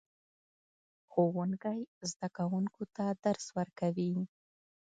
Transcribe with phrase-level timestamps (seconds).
[1.11, 1.79] ښوونکی
[2.11, 4.11] زده کوونکو ته درس ورکوي